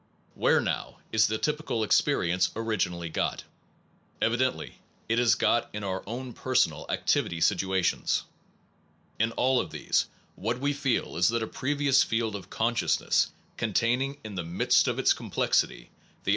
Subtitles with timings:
[0.33, 3.43] Where now is the typical experience originally got?
[4.19, 8.23] Evidently it is got in our own personal activ ity situations.
[9.19, 13.73] In all of these what we feel is that a previous field of consciousness con
[13.73, 15.91] taining (in the midst of its complexity)
[16.23, 16.29] the